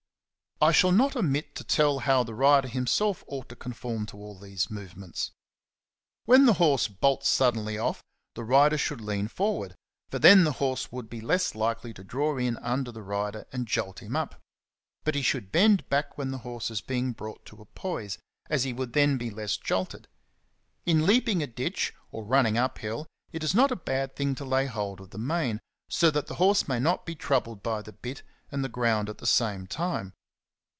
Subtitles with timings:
[0.63, 4.17] I shall not omit to tell how the rider him self ought to conform to
[4.17, 5.31] all these movements.
[6.25, 8.03] When the horse bolts suddenly off,
[8.35, 9.73] the rider should lean forward,
[10.11, 13.67] for then the horse would be less likely to draw in under the rider and
[13.67, 14.39] jolt him up;
[15.03, 18.63] but he should bend back when the horse is being brought to a poise, as
[18.63, 20.07] he would then be less jolted.
[20.85, 24.45] In leaping a ditch or running up hill, it is not a bad thing to
[24.45, 25.57] lay hold of the mane,^*"
[25.89, 28.21] so that the horse may not be troubled by the bit
[28.51, 30.13] and the ground at the same time.